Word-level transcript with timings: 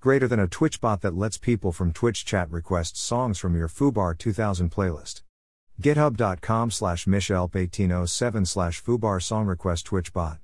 Greater 0.00 0.28
than 0.28 0.38
a 0.38 0.46
Twitch 0.46 0.80
bot 0.80 1.00
that 1.00 1.16
lets 1.16 1.38
people 1.38 1.72
from 1.72 1.92
Twitch 1.92 2.24
chat 2.24 2.48
request 2.52 2.96
songs 2.96 3.36
from 3.36 3.56
your 3.56 3.66
Foobar2000 3.66 4.72
playlist. 4.72 5.22
GitHub.com 5.82 6.70
slash 6.70 7.06
Michelp1807 7.06 8.46
slash 8.46 8.80
Fubar 8.80 9.20
song 9.20 9.46
request 9.46 9.86
Twitch 9.86 10.12
bot. 10.12 10.38